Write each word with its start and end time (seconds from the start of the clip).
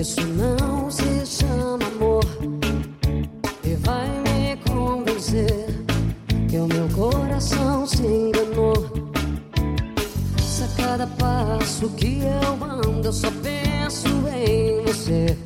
Isso 0.00 0.26
não 0.28 0.90
se 0.90 1.26
chama 1.26 1.84
amor 1.86 2.24
e 3.62 3.74
vai 3.74 4.08
me 4.22 4.56
convencer 4.66 5.66
que 6.48 6.56
o 6.56 6.66
meu 6.66 6.88
coração 6.88 7.86
se 7.86 8.02
enganou. 8.02 8.72
Se 10.42 10.64
a 10.64 10.68
cada 10.82 11.06
passo 11.06 11.90
que 11.90 12.20
eu 12.22 12.64
ando 12.64 13.08
eu 13.08 13.12
só 13.12 13.30
penso 13.42 14.08
em 14.34 14.82
você. 14.86 15.36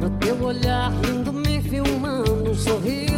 No 0.00 0.10
teu 0.18 0.42
olhar 0.42 0.90
lindo 1.06 1.32
me 1.32 1.62
filmando, 1.62 2.50
um 2.50 2.54
sorriso 2.56 3.09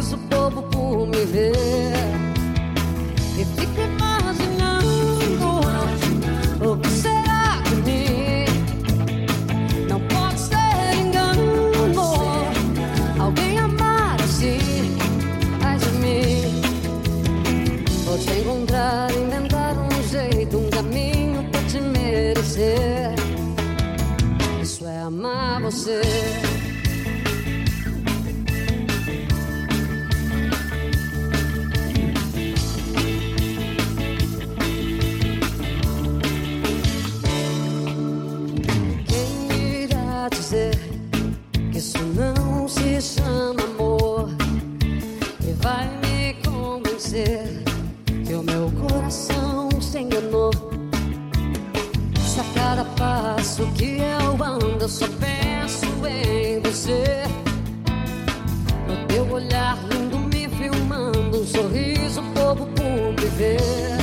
merecer. 22.53 23.15
Isso 24.61 24.85
é 24.85 25.01
amar 25.01 25.61
você. 25.61 26.01
A 52.35 52.43
cada 52.55 52.83
passo 52.83 53.63
que 53.73 53.99
eu 53.99 54.43
ando 54.43 54.81
eu 54.81 54.89
só 54.89 55.05
penso 55.07 55.85
em 56.07 56.59
você. 56.61 57.23
No 58.87 59.07
teu 59.07 59.31
olhar 59.31 59.77
lindo 59.87 60.17
me 60.17 60.49
filmando, 60.49 61.41
um 61.41 61.45
sorriso 61.45 62.23
bobo 62.33 62.65
por 62.65 63.21
me 63.21 63.29
ver. 63.37 64.02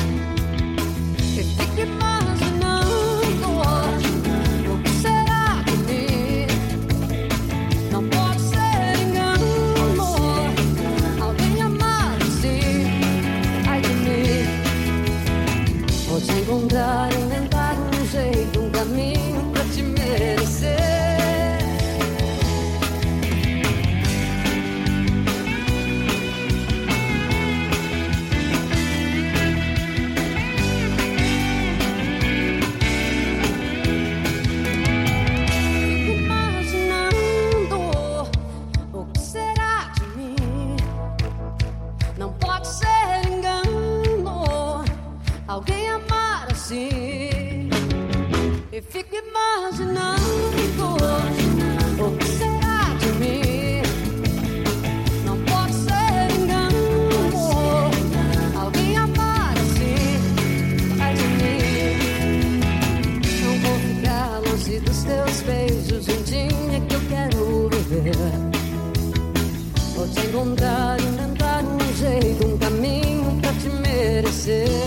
alguém 45.51 45.91
amar 45.91 46.47
assim. 46.53 47.69
E 48.73 48.81
fico 48.81 49.17
imaginando 49.17 50.23
que 50.55 52.03
o 52.03 52.17
que 52.17 52.25
será 52.25 52.95
de 53.01 53.09
mim? 53.19 53.83
Não 55.25 55.37
pode 55.51 55.75
ser 55.75 56.31
engano, 56.39 56.79
alguém 58.57 58.97
amar 58.97 59.53
assim, 59.59 60.19
vai 60.97 61.15
de 61.15 61.27
mim. 61.41 62.61
Não 63.43 63.55
vou 63.59 63.77
ficar 63.81 64.39
longe 64.39 64.79
dos 64.79 65.03
teus 65.03 65.43
beijos, 65.43 66.09
um 66.09 66.23
dia 66.23 66.81
que 66.89 66.95
eu 66.95 67.01
quero 67.09 67.69
viver. 67.89 68.15
Vou 69.97 70.09
te 70.09 70.21
encontrar, 70.29 71.01
inventar 71.01 71.65
um 71.65 71.79
jeito, 71.97 72.47
um 72.47 72.57
caminho 72.57 73.41
pra 73.43 73.53
te 73.55 73.69
merecer. 73.69 74.80